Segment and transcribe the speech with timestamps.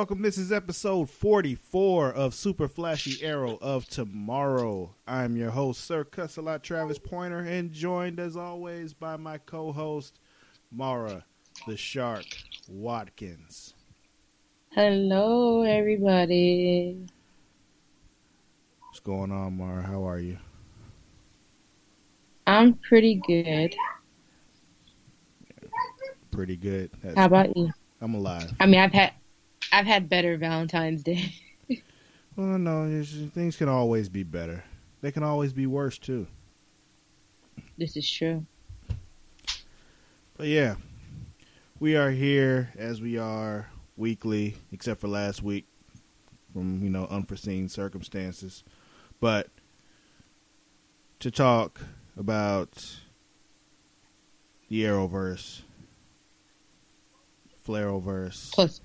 [0.00, 0.22] welcome.
[0.22, 4.94] This is episode 44 of Super Flashy Arrow of Tomorrow.
[5.06, 10.18] I'm your host, Sir Cussalott Travis Pointer, and joined as always by my co host,
[10.72, 11.26] Mara
[11.66, 12.24] the Shark
[12.66, 13.74] Watkins.
[14.70, 17.06] Hello, everybody.
[18.86, 19.82] What's going on, Mara?
[19.82, 20.38] How are you?
[22.46, 23.76] I'm pretty good.
[26.30, 26.90] Pretty good.
[27.02, 27.70] That's, How about you?
[28.00, 28.50] I'm alive.
[28.58, 29.12] I mean, I've had
[29.72, 31.34] I've had better Valentine's Day.
[32.36, 33.02] Well, no,
[33.34, 34.64] things can always be better.
[35.02, 36.26] They can always be worse, too.
[37.76, 38.46] this is true.
[40.38, 40.76] But yeah,
[41.80, 45.66] we are here as we are weekly, except for last week
[46.52, 48.64] from, you know, unforeseen circumstances.
[49.20, 49.48] But
[51.18, 51.80] to talk
[52.16, 52.96] about
[54.68, 55.60] the Arrowverse,
[57.66, 58.52] Flarrowverse.
[58.52, 58.80] Plus,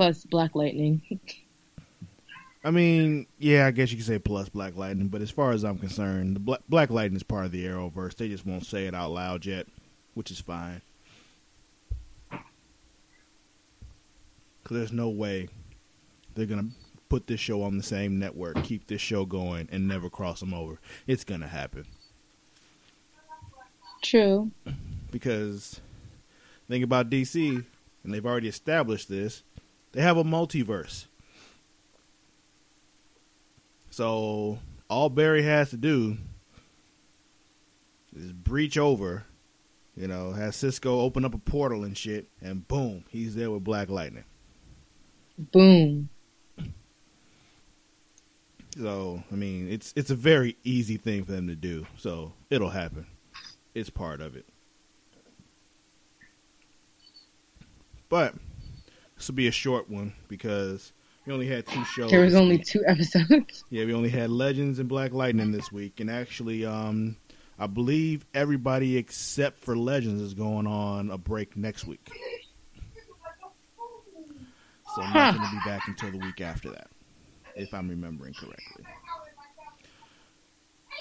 [0.00, 1.02] plus Black Lightning.
[2.64, 5.62] I mean, yeah, I guess you could say plus Black Lightning, but as far as
[5.62, 8.16] I'm concerned, the Black, Black Lightning is part of the Arrowverse.
[8.16, 9.66] They just won't say it out loud yet,
[10.14, 10.80] which is fine.
[14.62, 15.48] Because there's no way
[16.34, 16.70] they're going to
[17.10, 20.54] put this show on the same network, keep this show going, and never cross them
[20.54, 20.78] over.
[21.06, 21.84] It's going to happen.
[24.00, 24.50] True.
[25.10, 25.78] Because
[26.70, 27.66] think about DC,
[28.02, 29.42] and they've already established this,
[29.92, 31.06] they have a multiverse.
[33.90, 36.16] So all Barry has to do
[38.14, 39.24] is breach over,
[39.96, 43.64] you know, have Cisco open up a portal and shit, and boom, he's there with
[43.64, 44.24] Black Lightning.
[45.38, 46.08] Boom.
[48.78, 51.86] So I mean, it's it's a very easy thing for them to do.
[51.96, 53.06] So it'll happen.
[53.74, 54.46] It's part of it.
[58.08, 58.34] But
[59.20, 60.94] this will be a short one because
[61.26, 62.10] we only had two shows.
[62.10, 63.64] There was only two episodes.
[63.70, 67.16] Yeah, we only had Legends and Black Lightning this week, and actually, um,
[67.58, 72.08] I believe everybody except for Legends is going on a break next week.
[74.94, 75.38] So I'm not Huh.
[75.38, 76.88] going to be back until the week after that,
[77.54, 78.84] if I'm remembering correctly.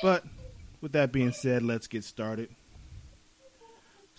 [0.03, 0.25] But
[0.81, 2.53] with that being said, let's get started.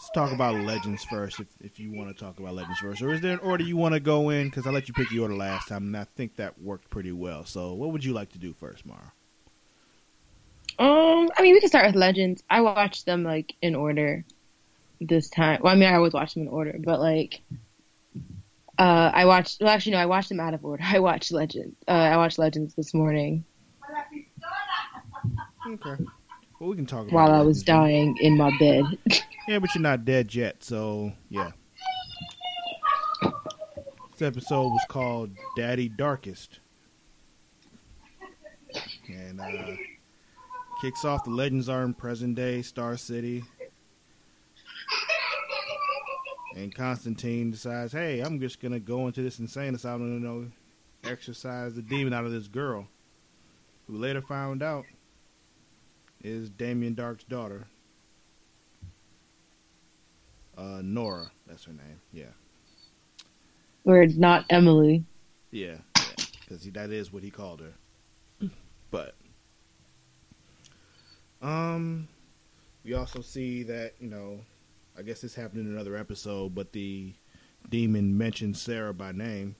[0.00, 3.12] Let's talk about Legends first, if if you want to talk about Legends first, or
[3.12, 4.46] is there an order you want to go in?
[4.46, 7.12] Because I let you pick the order last time, and I think that worked pretty
[7.12, 7.44] well.
[7.44, 9.12] So, what would you like to do first, Mara?
[10.78, 12.42] Um, I mean, we can start with Legends.
[12.48, 14.24] I watched them like in order
[15.02, 15.60] this time.
[15.62, 17.42] Well, I mean, I always watch them in order, but like,
[18.78, 19.60] uh, I watched.
[19.60, 20.82] Well, actually, no, I watched them out of order.
[20.86, 21.76] I watched Legends.
[21.86, 23.44] Uh, I watched Legends this morning
[25.66, 26.04] Okay.
[26.58, 28.84] Well, we can talk about while I was dying in my bed.
[29.50, 31.50] Yeah, but you're not dead yet, so yeah.
[34.12, 36.60] This episode was called Daddy Darkest.
[39.08, 39.74] And uh
[40.80, 43.42] kicks off the legends are in present day Star City.
[46.54, 50.46] And Constantine decides, hey, I'm just gonna go into this insane asylum and you know
[51.02, 52.86] exercise the demon out of this girl.
[53.88, 54.84] Who later found out
[56.22, 57.66] is Damien Darhk's daughter.
[60.60, 62.00] Uh, Nora, that's her name.
[62.12, 62.24] Yeah,
[63.84, 65.04] or it's not Emily.
[65.50, 65.76] yeah,
[66.42, 68.48] because that is what he called her.
[68.90, 69.14] But,
[71.40, 72.08] um,
[72.84, 74.40] we also see that you know,
[74.98, 77.14] I guess this happened in another episode, but the
[77.70, 79.56] demon mentioned Sara by name,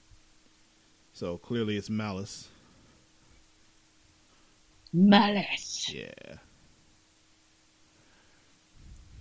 [1.15, 2.49] so clearly it's Mallus.
[4.95, 5.95] Mallus.
[5.95, 6.35] Yeah.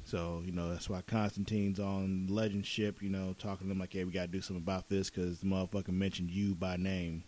[0.09, 3.00] So you know that's why Constantine's on Legend ship.
[3.00, 5.40] You know, talking to them like, "Hey, we got to do something about this because
[5.40, 7.25] the motherfucker mentioned you by name."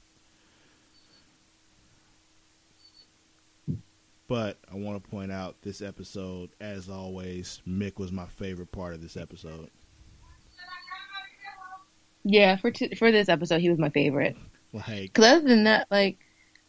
[4.27, 8.95] But I want to point out this episode, as always, Mick was my favorite part
[8.95, 9.69] of this episode.
[12.23, 14.35] Yeah, for t- for this episode, he was my favorite.
[14.73, 16.17] Like, Because other than that, like,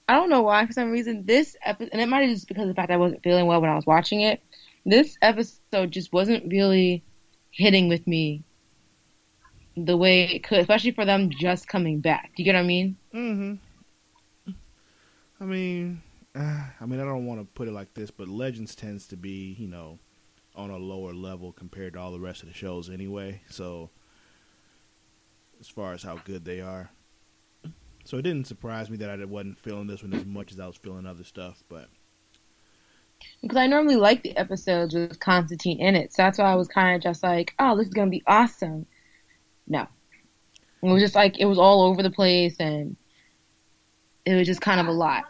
[0.09, 2.65] I don't know why, for some reason, this episode, and it might have just because
[2.65, 4.43] of the fact that I wasn't feeling well when I was watching it,
[4.85, 7.05] this episode just wasn't really
[7.51, 8.43] hitting with me
[9.77, 12.33] the way it could, especially for them just coming back.
[12.37, 12.97] Do you get what I mean?
[13.15, 14.53] Mm-hmm.
[15.41, 16.03] I mean,
[16.35, 19.17] uh, I mean, I don't want to put it like this, but Legends tends to
[19.17, 19.99] be, you know,
[20.55, 23.43] on a lower level compared to all the rest of the shows anyway.
[23.51, 23.91] So,
[25.61, 26.91] as far as how good they are,
[28.05, 30.67] so it didn't surprise me that I wasn't feeling this one as much as I
[30.67, 31.63] was feeling other stuff.
[31.69, 31.89] But
[33.41, 36.69] Because I normally like the episodes with Constantine in it, so that's why I was
[36.69, 38.87] kind of just like, oh, this is going to be awesome.
[39.67, 39.87] No.
[40.83, 42.97] It was just like it was all over the place, and
[44.25, 45.25] it was just kind of a lot.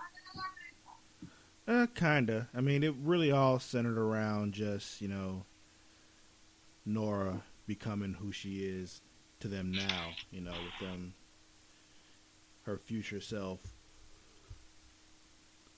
[1.69, 2.49] Uh, kinda.
[2.55, 5.45] I mean, it really all centered around just you know
[6.87, 9.03] Nora becoming who she is
[9.41, 10.11] to them now.
[10.31, 11.15] You know, with them,
[12.63, 13.61] her future self.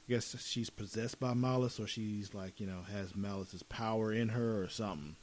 [0.06, 4.30] I guess she's possessed by Mallus, or she's like you know has Mallus's power in
[4.30, 5.16] her, or something.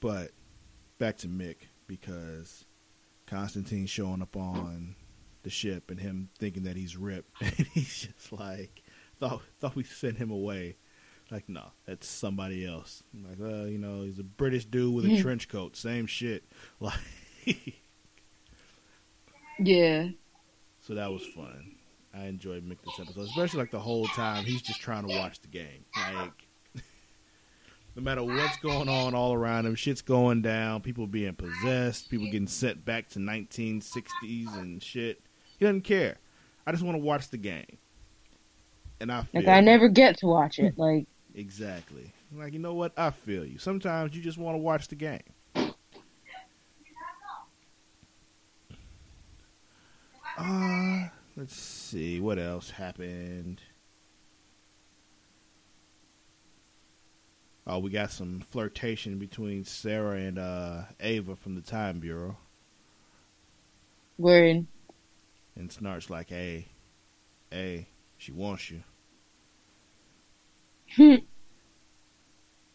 [0.00, 0.30] But
[0.98, 1.56] back to Mick
[1.86, 2.64] because
[3.26, 4.94] Constantine showing up on
[5.42, 8.82] the ship and him thinking that he's ripped, and he's just like
[9.18, 10.76] thought thought we sent him away.
[11.30, 13.02] Like no, that's somebody else.
[13.12, 16.44] I'm like uh, you know, he's a British dude with a trench coat, same shit.
[16.80, 17.74] Like,
[19.58, 20.08] yeah.
[20.86, 21.74] So that was fun.
[22.14, 25.40] I enjoyed Mick this episode, especially like the whole time he's just trying to watch
[25.40, 25.84] the game.
[26.14, 26.46] Like
[27.96, 32.26] no matter what's going on all around him, shit's going down, people being possessed, people
[32.26, 35.20] getting sent back to 1960s and shit.
[35.58, 36.18] He doesn't care.
[36.64, 37.78] I just want to watch the game.
[39.00, 40.74] And I feel like I never get to watch it.
[40.78, 42.12] Like exactly.
[42.32, 42.92] Like you know what?
[42.96, 43.58] I feel you.
[43.58, 45.22] Sometimes you just want to watch the game.
[50.36, 53.60] Uh, let's see what else happened.
[57.66, 62.36] Oh, we got some flirtation between Sara and uh, Ava from the Time Bureau.
[64.18, 64.66] Word.
[65.56, 66.68] And Snart's like, hey,
[67.50, 67.88] hey,
[68.18, 68.82] she wants you.
[70.96, 71.24] you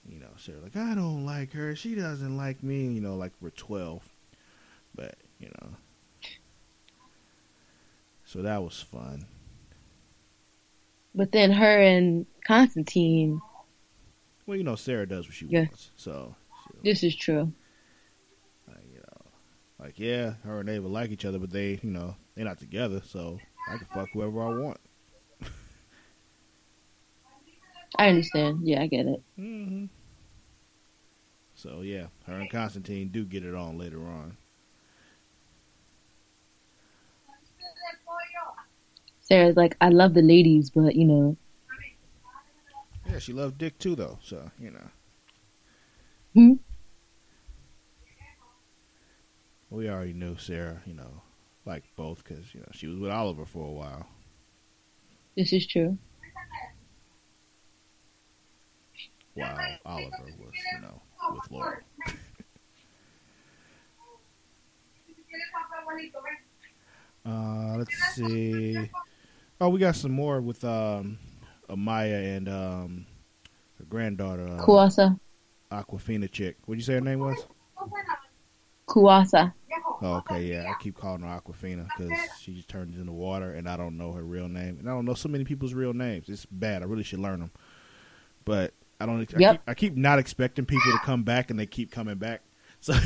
[0.05, 1.75] know, Sara like, I don't like her.
[1.75, 2.87] She doesn't like me.
[2.87, 4.03] You know, like we're 12.
[4.93, 5.69] But, you know.
[8.31, 9.25] So that was fun.
[11.13, 13.41] But then her and Constantine
[14.45, 15.63] well, you know, Sara does what she yeah.
[15.63, 15.91] wants.
[15.97, 16.33] So,
[16.63, 17.51] so this is true.
[18.69, 19.31] Like, you know,
[19.79, 22.57] like yeah, her and they Ava like each other, but they, you know, they're not
[22.57, 23.01] together.
[23.05, 23.37] So
[23.69, 24.79] I can fuck whoever I want.
[27.97, 28.61] I understand.
[28.63, 29.21] Yeah, I get it.
[29.37, 29.87] Mm-hmm.
[31.53, 34.37] So yeah, her and Constantine do get it on later on.
[39.31, 41.37] Sara's like, I love the ladies, but you know,
[43.09, 44.19] yeah, she loved Dick too, though.
[44.21, 44.89] So you know.
[46.35, 46.53] Hmm.
[49.69, 51.21] We already knew Sarah, you know,
[51.65, 54.05] like both because you know she was with Oliver for a while.
[55.37, 55.97] This is true.
[59.33, 61.01] While Oliver was, you know,
[61.31, 61.79] with Laura.
[67.25, 68.89] uh, let's see.
[69.61, 71.19] Oh, we got some more with um,
[71.69, 73.05] Amaya and um,
[73.77, 74.47] her granddaughter.
[74.47, 75.19] Uh, Kuasa.
[75.71, 76.57] Aquafina chick.
[76.65, 77.45] What'd you say her name was?
[78.87, 79.53] Kuasa.
[80.01, 80.65] Oh, okay, yeah.
[80.67, 84.13] I keep calling her Aquafina because she just turns into water, and I don't know
[84.13, 86.27] her real name, and I don't know so many people's real names.
[86.27, 86.81] It's bad.
[86.81, 87.51] I really should learn them,
[88.45, 89.19] but I don't.
[89.19, 89.51] I, yep.
[89.53, 92.41] keep, I keep not expecting people to come back, and they keep coming back.
[92.79, 92.95] So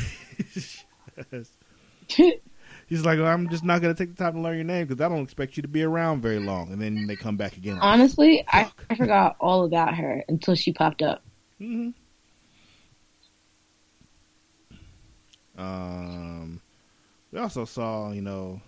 [2.88, 4.86] He's like, well, I'm just not going to take the time to learn your name
[4.86, 6.72] because I don't expect you to be around very long.
[6.72, 7.76] And then they come back again.
[7.76, 11.24] Like, Honestly, I, I forgot all about her until she popped up.
[11.60, 11.90] Mm-hmm.
[15.58, 16.62] Um,
[17.32, 18.62] we also saw, you know,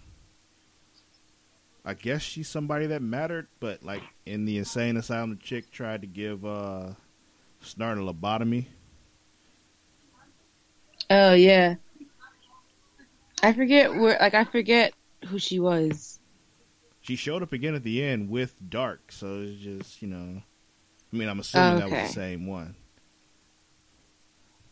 [1.88, 6.01] I guess she's somebody that mattered, but like in the insane asylum, the chick tried
[6.01, 6.89] to give uh
[7.63, 8.65] Snart a lobotomy.
[11.09, 11.75] Oh yeah,
[13.44, 14.94] I forget where, like, I forget
[15.27, 16.20] who she was.
[17.01, 20.41] She showed up again at the end with Darhk, so it's just, you know.
[21.13, 21.89] I mean, I'm assuming okay.
[21.89, 22.75] that was the same one.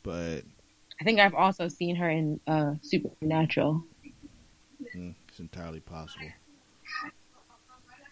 [0.03, 0.41] But.
[0.99, 3.83] I think I've also seen her in uh, Supernatural.
[4.95, 6.31] Mm, it's entirely possible.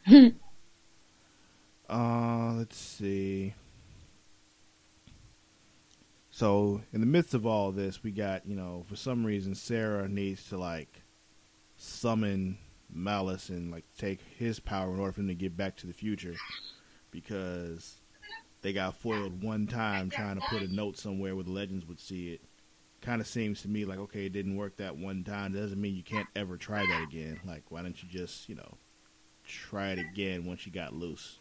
[0.06, 0.28] Hmm.
[1.90, 3.54] uh, let's see.
[6.44, 10.10] So in the midst of all this, we got you know for some reason Sara
[10.10, 11.02] needs to like
[11.78, 12.58] summon
[12.94, 15.94] Mallus and like take his power in order for him to get back to the
[15.94, 16.36] future
[17.10, 17.96] because
[18.62, 22.02] they got foiled one time trying to put a note somewhere where the legends would
[22.02, 22.42] see it.
[23.00, 25.56] Kind of seems to me like okay, it didn't work that one time.
[25.56, 27.40] It doesn't mean you can't ever try that again.
[27.46, 28.78] Like why don't you just you know
[29.48, 31.40] try it again once you got loose?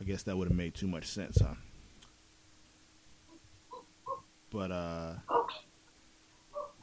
[0.00, 1.54] I guess that would have made too much sense, huh?
[4.50, 5.40] But uh, I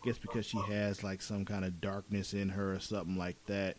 [0.03, 3.77] guess because she has like some kind of darkness in her or something like that,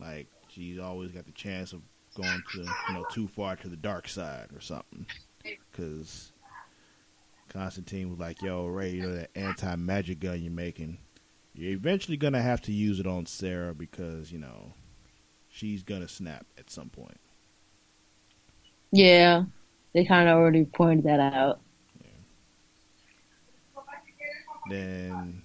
[0.00, 1.82] like she's always got the chance of
[2.16, 5.06] going to you know too far to the dark side or something.
[5.70, 6.32] Because
[7.48, 10.98] Constantine was like, "Yo, Ray, you know that anti magic gun you're making,
[11.54, 14.72] you're eventually gonna have to use it on Sara because you know
[15.48, 17.20] she's gonna snap at some point."
[18.90, 19.44] Yeah,
[19.92, 21.60] they kind of already pointed that out.
[24.68, 25.42] Then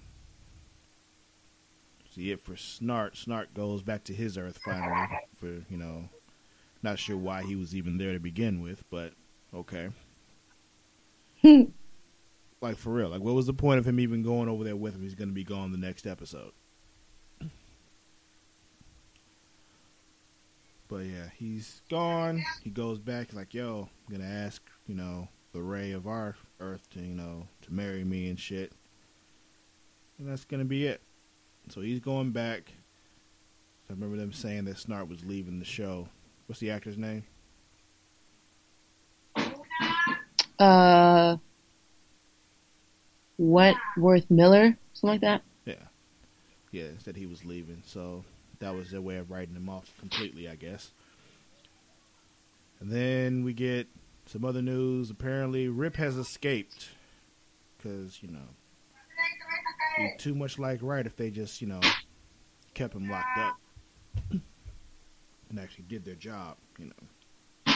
[2.14, 3.14] see it for Snart.
[3.14, 5.08] Snart goes back to his Earth finally.
[5.36, 6.08] For you know,
[6.82, 9.12] not sure why he was even there to begin with, but
[9.54, 9.90] okay.
[12.60, 14.94] like for real, like what was the point of him even going over there with
[14.94, 15.02] him?
[15.02, 16.52] He's going to be gone the next episode.
[20.88, 22.44] But yeah, he's gone.
[22.62, 23.28] He goes back.
[23.28, 27.14] He's like, "Yo, I'm gonna ask, you know, the Ray of our Earth to, you
[27.14, 28.74] know, to marry me and shit."
[30.22, 31.02] And that's gonna be it.
[31.70, 32.72] So he's going back.
[33.90, 36.08] I remember them saying that Snart was leaving the show.
[36.46, 37.24] What's the actor's name?
[40.60, 41.38] Uh,
[43.36, 45.42] Wentworth Miller, something like that.
[45.64, 45.88] Yeah,
[46.70, 47.82] yeah, said he was leaving.
[47.84, 48.24] So
[48.60, 50.92] that was their way of writing him off completely, I guess.
[52.78, 53.88] And then we get
[54.26, 55.10] some other news.
[55.10, 56.90] Apparently, Rip has escaped
[57.76, 58.50] because you know
[59.96, 61.80] be too much like right if they just you know
[62.74, 63.56] kept him locked up
[65.52, 67.74] and actually did their job, you know.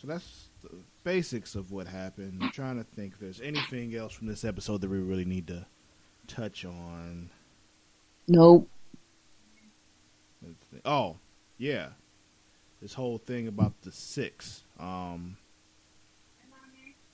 [0.00, 0.70] So that's the
[1.02, 2.38] basics of what happened.
[2.40, 5.48] I'm trying to think if there's anything else from this episode that we really need
[5.48, 5.66] to
[6.28, 7.30] touch on.
[8.28, 8.68] Nope.
[10.84, 11.16] Oh,
[11.56, 11.88] yeah.
[12.80, 14.62] This whole thing about the six.
[14.78, 15.36] Um,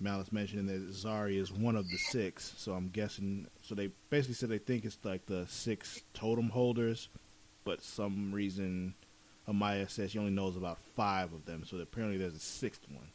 [0.04, 3.46] Mallus mentioning that Zari is one of the six, so I'm guessing.
[3.62, 7.08] So they basically said they think it's like the six totem holders,
[7.64, 8.94] but some reason
[9.48, 11.64] Amaya says she only knows about five of them.
[11.64, 13.08] So apparently there's a sixth one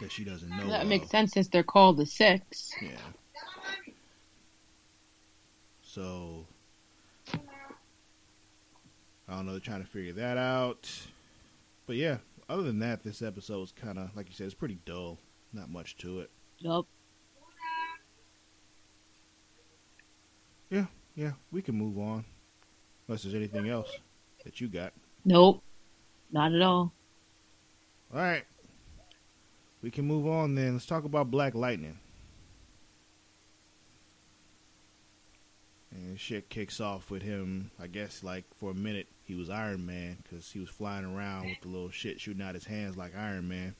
[0.00, 0.68] that she doesn't know.
[0.68, 2.72] That makes sense since they're called the Six.
[2.82, 2.90] Yeah.
[5.82, 6.46] So
[9.28, 9.52] I don't know.
[9.52, 10.90] They're trying to figure that out.
[11.86, 12.18] But yeah,
[12.50, 15.18] other than that, this episode was kind of like you said, it's pretty dull.
[15.52, 16.30] Not much to it.
[16.62, 16.88] Nope.
[20.70, 22.24] Yeah, yeah, we can move on.
[23.08, 23.90] Unless there's anything else
[24.44, 24.92] that you got.
[25.24, 25.62] Nope.
[26.30, 26.92] Not at all.
[28.14, 28.44] All right.
[29.82, 30.74] We can move on then.
[30.74, 31.98] Let's talk about Black Lightning.
[35.92, 39.84] And shit kicks off with him, I guess, like for a minute, he was Iron
[39.86, 43.16] Man because he was flying around with the little shit shooting out his hands like
[43.16, 43.74] Iron Man.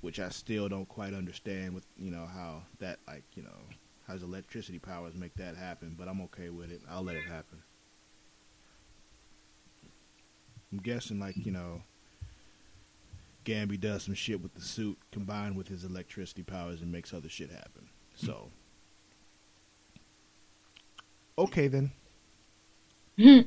[0.00, 3.58] Which I still don't quite understand with, you know, how that, like, you know,
[4.06, 6.80] how his electricity powers make that happen, but I'm okay with it.
[6.88, 7.62] I'll let it happen.
[10.72, 11.82] I'm guessing, like, you know,
[13.44, 17.28] Gambi does some shit with the suit combined with his electricity powers and makes other
[17.28, 17.88] shit happen.
[18.14, 18.50] So,
[21.38, 21.92] okay then.
[23.16, 23.40] Hmm.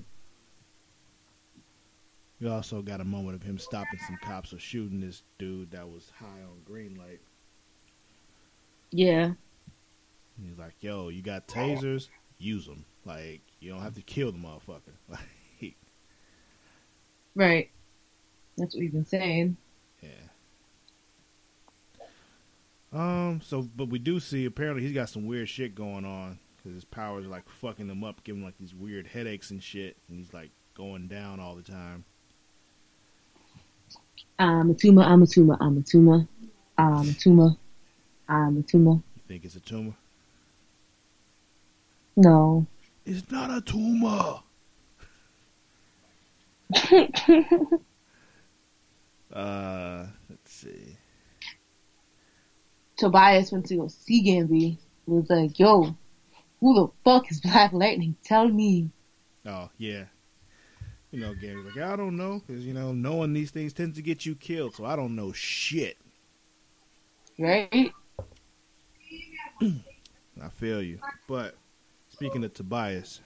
[2.40, 5.88] We also got a moment of him stopping some cops or shooting this dude that
[5.88, 7.22] was high on green light.
[8.90, 9.34] Yeah.
[10.44, 12.10] He's like, "Yo, you got tasers?
[12.40, 12.86] Use them.
[13.06, 15.76] Like, you don't have to kill the motherfucker." Like,
[17.34, 17.70] Right.
[18.58, 19.56] That's what we've been saying.
[20.02, 20.10] yeah.
[22.92, 23.40] Um.
[23.42, 26.86] So, but we do see apparently he's got some weird shit going on because his
[26.86, 30.18] powers are like fucking him up, giving him like these weird headaches and shit, and
[30.18, 32.06] he's like going down all the time.
[34.40, 36.28] I'm a tumor, I'm a tumor, I'm a tumor,
[36.78, 37.56] I'm a tumor,
[38.28, 38.92] I'm a tumor.
[39.16, 39.94] You think it's a tumor?
[42.16, 42.66] No.
[43.06, 44.42] It's not a tumor.
[49.34, 50.98] Uh, let's see.
[52.98, 54.78] Tobias went to go see Gambi.
[55.08, 55.96] Was like, yo,
[56.62, 58.16] who the fuck is Black Lightning?
[58.24, 58.90] Tell me.
[59.46, 60.06] Oh yeah.
[61.12, 64.02] You know, Gary's like, I don't know, because you know, knowing these things tends to
[64.02, 65.98] get you killed, so I don't know shit.
[67.38, 67.92] Right?
[69.62, 71.00] I feel you.
[71.28, 71.56] But
[72.10, 73.20] speaking of Tobias,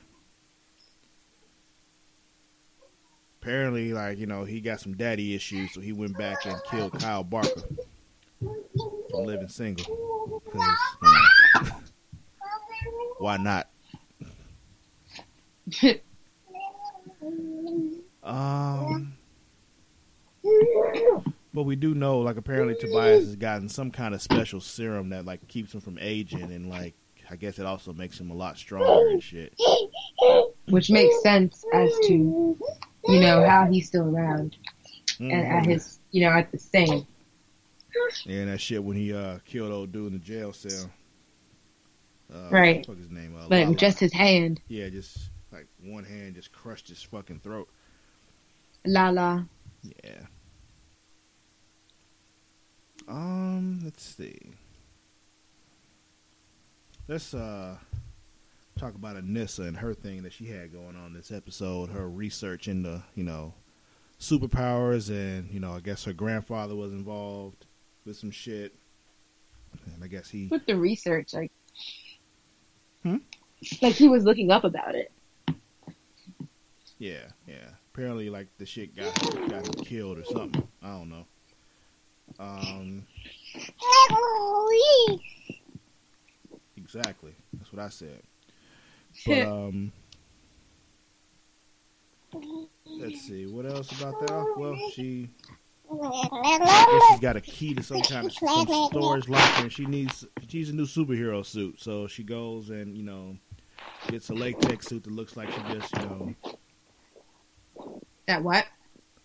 [3.41, 6.93] apparently, like you know, he got some daddy issues, so he went back and killed
[6.93, 7.61] Kyle Barker
[8.39, 9.85] from Living Single.
[9.85, 11.25] 'Cause, you know,
[13.19, 13.69] why not?
[18.23, 19.17] Um,
[21.53, 25.25] but we do know, like, apparently Tobias has gotten some kind of special serum that
[25.25, 26.95] like keeps him from aging, and like,
[27.29, 29.53] I guess it also makes him a lot stronger and shit.
[30.69, 32.57] Which makes sense as to
[33.07, 34.57] you know, how he's still around
[35.19, 35.67] and at Mhm.
[35.67, 37.05] his, you know, at the same.
[38.25, 40.89] Yeah, and that shit when he uh killed old dude in the jail cell.
[42.33, 42.85] Uh, Right.
[42.85, 43.35] His name?
[43.35, 43.75] Uh, But Lala.
[43.75, 47.69] just his hand, yeah, just like one hand just crushed his fucking throat.
[48.85, 49.43] la la.
[50.03, 50.25] Yeah.
[53.07, 54.53] Um, let's see.
[57.07, 57.77] Let's uh
[58.77, 61.89] talk about Anissa and her thing that she had going on this episode.
[61.91, 63.53] Her research into you know
[64.19, 67.67] superpowers, and you know I guess her grandfather was involved
[68.05, 68.73] with some shit,
[69.93, 71.51] and I guess he With the research, like,
[73.05, 73.17] Hmm?
[73.83, 75.11] like he was looking up about it.
[76.97, 77.69] Yeah, yeah.
[77.93, 79.13] Apparently, like the shit got
[79.47, 80.67] got him killed or something.
[80.81, 81.25] I don't know.
[82.39, 83.05] Um,
[86.75, 87.35] exactly.
[87.53, 88.23] That's what I said.
[89.27, 89.91] But um,
[92.87, 93.45] let's see.
[93.45, 94.53] What else about that?
[94.57, 95.29] Well, she
[95.89, 100.57] she's got a key to some kind of some storage locker, and she needs she
[100.59, 101.81] needs a new superhero suit.
[101.81, 103.37] So she goes and you know
[104.07, 106.35] gets a latex suit that looks like she just you know
[108.27, 108.65] That what?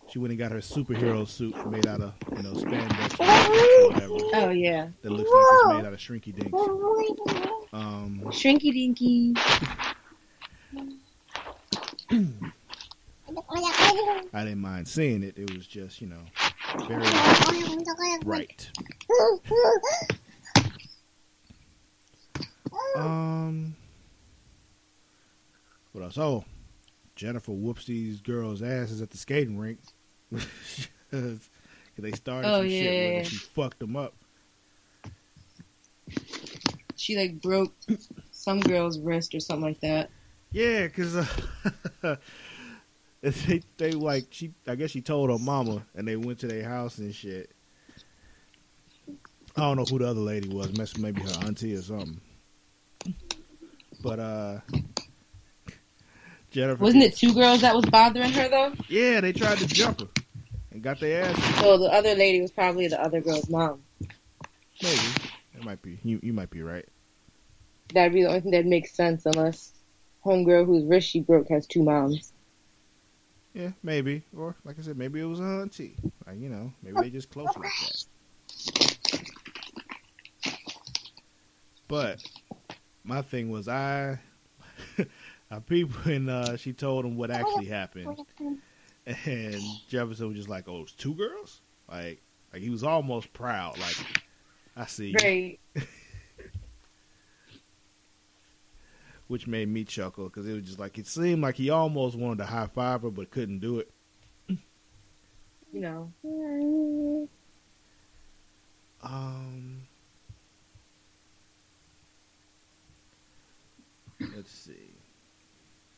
[0.09, 4.15] She went and got her superhero suit made out of, you know, spandex or whatever.
[4.35, 6.53] Oh yeah, That looks like it's made out of shrinky dinks.
[7.73, 9.35] Um, Shrinky Dinky.
[14.33, 15.39] I didn't mind seeing it.
[15.39, 16.23] It was just, you know,
[16.89, 17.07] very
[18.25, 18.69] right.
[23.01, 23.77] Um,
[25.93, 26.19] what else?
[26.19, 26.45] Oh,
[27.17, 29.81] Jennifer whoops these girls' asses at the skating rink.
[30.31, 33.19] they started Oh, some shit with yeah.
[33.19, 33.25] her.
[33.25, 34.15] She fucked them up.
[36.97, 37.73] She like broke
[38.31, 40.11] some girl's wrist or something like that.
[40.53, 41.27] Yeah, because uh,
[43.23, 44.53] they they like she.
[44.67, 47.53] I guess she told her mama, and they went to their house and shit.
[49.57, 50.97] I don't know who the other lady was.
[50.99, 52.21] Maybe her auntie or something.
[54.03, 54.61] But uh,
[56.51, 58.73] Jennifer Wasn't it two girls that was bothering her though?
[58.89, 60.09] Yeah, they tried to jump her
[60.73, 61.61] and got their ass.
[61.61, 63.83] So the other lady was probably the other girl's mom.
[64.83, 65.03] Maybe
[65.55, 65.99] it might be.
[66.03, 66.87] You you might be right.
[67.93, 69.73] That'd be the only thing that makes sense unless
[70.25, 72.33] homegirl whose wrist she broke has two moms.
[73.53, 74.23] Yeah, maybe.
[74.37, 75.97] Or like I said, maybe it was a auntie.
[76.27, 78.05] Like you know, maybe they just close like that.
[81.89, 82.23] But
[83.05, 84.19] my thing was I
[85.51, 88.19] I peeped when uh, she told him what actually happened,
[89.07, 93.79] and Jefferson was just like, "Oh, it's two girls." Like, like he was almost proud.
[93.79, 93.97] Like,
[94.77, 95.59] I see, Right.
[99.27, 102.39] which made me chuckle because it was just like it seemed like he almost wanted
[102.39, 103.91] to high five her but couldn't do it.
[105.73, 106.13] You know.
[109.03, 109.87] Um,
[114.35, 114.95] let's see.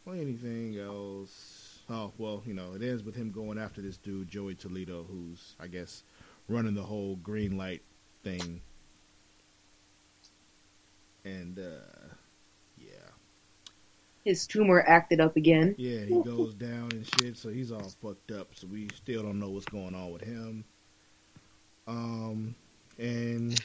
[0.04, 1.80] Well, anything else?
[1.88, 5.54] Oh, well, you know, it ends with him going after this dude, Joey Toledo, who's,
[5.60, 6.02] I guess,
[6.48, 7.82] running the whole green light
[8.24, 8.60] thing.
[11.24, 12.14] And, uh,
[12.78, 13.10] yeah.
[14.24, 15.74] His tumor acted up again.
[15.78, 18.48] Yeah, he goes down and shit, so he's all fucked up.
[18.54, 20.64] So we still don't know what's going on with him.
[21.86, 22.54] Um,
[22.98, 23.60] and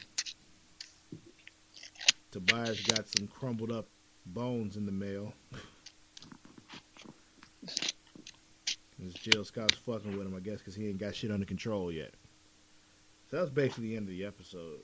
[2.31, 3.87] Tobias got some crumbled up
[4.33, 5.33] bones in the mail.
[8.99, 11.91] This Jill Scott's fucking with him, I guess, because he ain't got shit under control
[11.91, 12.13] yet.
[13.29, 14.79] So that's basically the end of the episode.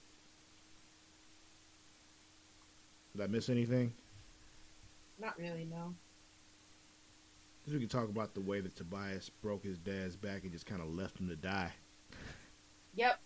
[3.15, 3.93] Did I miss anything?
[5.19, 5.93] Not really, no.
[7.65, 10.65] Guess we can talk about the way that Tobias broke his dad's back and just
[10.65, 11.71] kind of left him to die.
[12.95, 13.19] Yep.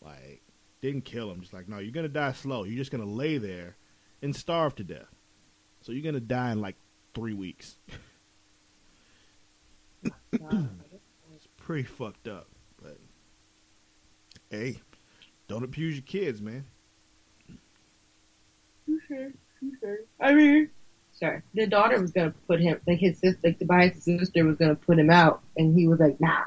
[0.00, 0.42] Like,
[0.80, 1.40] didn't kill him.
[1.40, 2.64] Just like, no, you're gonna die slow.
[2.64, 3.76] You're just gonna lay there
[4.22, 5.14] and starve to death.
[5.82, 6.76] So you're gonna die in like
[7.14, 7.76] three weeks.
[11.34, 12.48] It's pretty fucked up,
[12.80, 12.98] but
[14.50, 14.80] hey,
[15.48, 16.64] don't abuse your kids, man.
[20.20, 20.70] I mean,
[21.12, 21.42] sorry.
[21.54, 24.98] The daughter was gonna put him, like his sister, like Tobias' sister was gonna put
[24.98, 26.42] him out, and he was like, nah,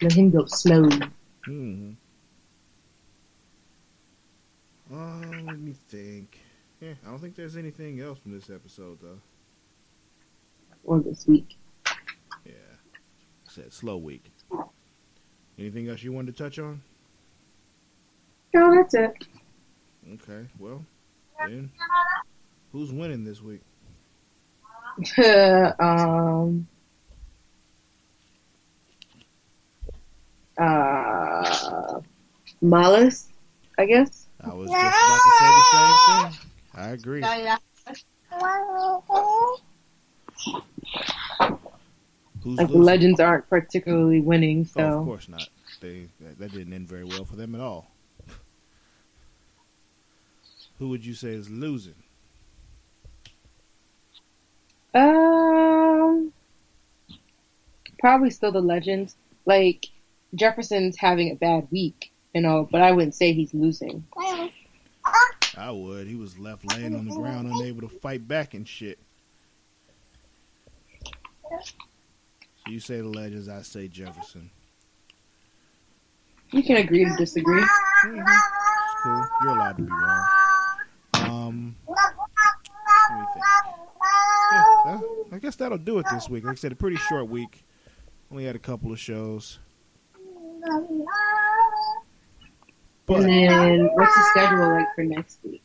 [0.00, 0.88] let him go slow.
[1.44, 1.92] hmm
[4.90, 6.37] Um, let me think.
[6.80, 9.18] Yeah, I don't think there's anything else from this episode though.
[10.84, 11.56] Or this week.
[12.44, 12.52] Yeah.
[13.46, 14.30] I said slow week.
[15.58, 16.80] Anything else you wanted to touch on?
[18.54, 19.12] No, that's it.
[20.14, 20.84] Okay, well,
[21.38, 21.70] then,
[22.72, 23.60] who's winning this week?
[25.78, 26.66] um,
[30.56, 32.00] uh,
[32.62, 33.28] Mallus,
[33.76, 34.28] I guess.
[34.40, 36.37] I was just about to say the same thing.
[36.78, 37.22] I agree.
[42.42, 42.82] Who's Like the losing?
[42.82, 45.48] legends aren't particularly winning, Oh, of course not.
[45.80, 47.90] They that, that didn't end very well for them at all.
[50.78, 51.94] Who would you say is losing?
[54.94, 56.32] um,
[58.00, 59.16] probably still the legends.
[59.44, 59.86] Like
[60.34, 64.04] Jefferson's having a bad week, you know, but I wouldn't say he's losing.
[65.58, 66.06] I would.
[66.06, 68.98] He was left laying on the ground, unable to fight back and shit.
[71.50, 74.50] So you say the legends, I say Jefferson.
[76.52, 77.62] You can agree to disagree.
[78.04, 78.24] Mhm.
[78.24, 79.26] It's cool.
[79.42, 80.28] You're allowed to be wrong.
[81.14, 83.44] Um, let me think.
[84.86, 85.00] Yeah,
[85.32, 86.44] I guess that'll do it this week.
[86.44, 87.64] Like I said, a pretty short week.
[88.30, 89.58] Only had a couple of shows.
[93.08, 95.62] But And then what's the schedule like for next week?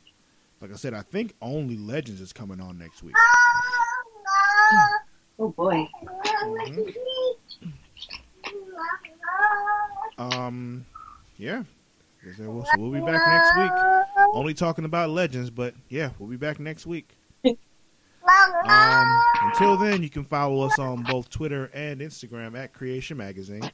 [0.62, 3.16] like I said, I think only Legends is coming on next week.
[5.40, 5.88] Oh boy.
[6.46, 6.94] Mhm.
[10.18, 10.86] Um,
[11.38, 11.64] yeah.
[12.24, 13.72] Guess that will- So we'll be back next week.
[14.34, 17.10] Only talking about Legends, but yeah, we'll be back next week.
[17.46, 23.70] Um, until then, you can follow us on both Twitter and Instagram at Creation Magazine.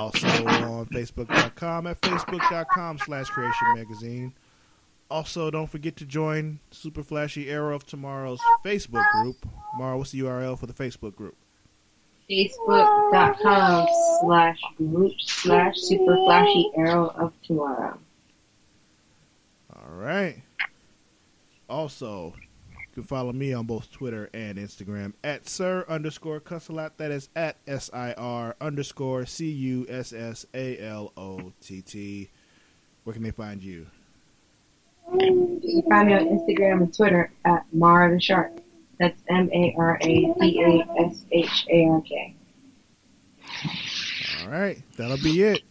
[0.00, 4.32] Also on Facebook.com at Facebook.com slash Creation Magazine.
[5.10, 9.46] Also, don't forget to join Super Flashy Arrow of Tomorrow's Facebook group.
[9.76, 11.36] Mara, what's the URL for the Facebook group?
[12.30, 13.88] Facebook.com
[14.20, 17.98] slash group slash super flashy arrow of tomorrow.
[19.74, 20.40] All right.
[21.68, 22.34] Also,
[22.90, 26.90] you can follow me on both Twitter and Instagram at sir underscore cussalott.
[26.96, 31.82] That is at S I R underscore C U S S A L O T
[31.82, 32.30] T.
[33.04, 33.86] Where can they find you?
[35.12, 38.52] You can find me on Instagram and Twitter at Mara the Shark.
[38.98, 42.34] That's M A R A D A S H A R K.
[44.42, 44.82] All right.
[44.96, 45.62] That'll be it.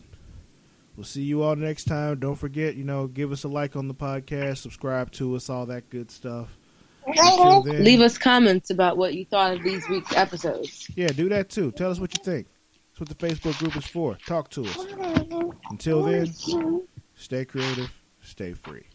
[0.96, 2.20] We'll see you all next time.
[2.20, 5.66] Don't forget, you know, give us a like on the podcast, subscribe to us, all
[5.66, 6.59] that good stuff.
[7.16, 10.90] Then, Leave us comments about what you thought of these week's episodes.
[10.96, 11.72] Yeah, do that too.
[11.72, 12.48] Tell us what you think.
[12.92, 14.18] That's what the Facebook group is for.
[14.26, 14.86] Talk to us.
[15.70, 16.34] Until then,
[17.16, 17.92] stay creative,
[18.22, 18.86] stay free.